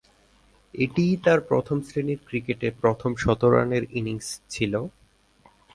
এটিই 0.73 1.13
তার 1.23 1.39
প্রথম-শ্রেণীর 1.41 2.19
ক্রিকেটে 2.25 2.67
প্রথম 2.81 3.11
শতরানের 3.15 3.83
ইনিংস 3.91 4.27
ছিল। 4.49 4.73